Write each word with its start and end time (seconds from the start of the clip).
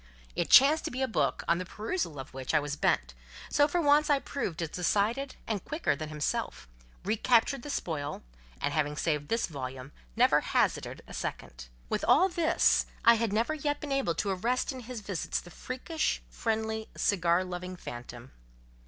It 0.35 0.49
chanced 0.49 0.83
to 0.85 0.89
be 0.89 1.03
a 1.03 1.07
book, 1.07 1.43
on 1.47 1.59
the 1.59 1.63
perusal 1.63 2.17
of 2.19 2.33
which 2.33 2.55
I 2.55 2.59
was 2.59 2.75
bent; 2.75 3.13
so 3.51 3.67
for 3.67 3.79
once 3.79 4.09
I 4.09 4.17
proved 4.17 4.63
as 4.63 4.69
decided 4.69 5.35
and 5.45 5.63
quicker 5.63 5.95
than 5.95 6.09
himself; 6.09 6.67
recaptured 7.05 7.61
the 7.61 7.69
spoil, 7.69 8.23
and—having 8.59 8.95
saved 8.97 9.27
this 9.29 9.45
volume—never 9.45 10.39
hazarded 10.41 11.03
a 11.07 11.13
second. 11.13 11.67
With 11.87 12.03
all 12.07 12.29
this, 12.29 12.87
I 13.05 13.13
had 13.13 13.31
never 13.31 13.53
yet 13.53 13.79
been 13.79 13.91
able 13.91 14.15
to 14.15 14.31
arrest 14.31 14.71
in 14.71 14.79
his 14.79 15.01
visits 15.01 15.39
the 15.39 15.51
freakish, 15.51 16.23
friendly, 16.31 16.89
cigar 16.97 17.43
loving 17.43 17.75
phantom. 17.75 18.31